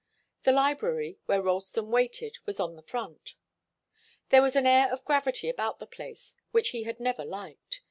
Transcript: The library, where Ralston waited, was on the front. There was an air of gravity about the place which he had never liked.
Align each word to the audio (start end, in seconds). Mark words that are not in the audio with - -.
The 0.45 0.51
library, 0.51 1.19
where 1.27 1.43
Ralston 1.43 1.91
waited, 1.91 2.39
was 2.47 2.59
on 2.59 2.75
the 2.75 2.81
front. 2.81 3.35
There 4.29 4.41
was 4.41 4.55
an 4.55 4.65
air 4.65 4.91
of 4.91 5.05
gravity 5.05 5.47
about 5.47 5.77
the 5.77 5.85
place 5.85 6.35
which 6.49 6.69
he 6.69 6.85
had 6.85 6.99
never 6.99 7.23
liked. 7.23 7.79